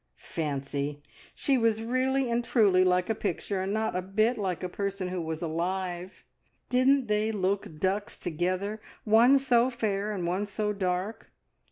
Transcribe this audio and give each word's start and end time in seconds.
Fancy! 0.17 1.03
She 1.35 1.59
was 1.59 1.83
really 1.83 2.27
and 2.31 2.43
truly 2.43 2.83
like 2.83 3.07
a 3.07 3.13
picture, 3.13 3.61
and 3.61 3.71
not 3.71 3.95
a 3.95 4.01
bit 4.01 4.35
like 4.35 4.63
a 4.63 4.67
person 4.67 5.09
who 5.09 5.21
was 5.21 5.43
alive. 5.43 6.23
Didn't 6.69 7.05
they 7.05 7.31
look 7.31 7.77
ducks 7.77 8.17
together 8.17 8.81
one 9.03 9.37
so 9.37 9.69
fair, 9.69 10.11
and 10.11 10.25
one 10.25 10.47
so 10.47 10.73
dark? 10.73 11.31